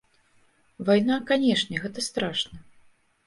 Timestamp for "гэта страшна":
1.83-2.57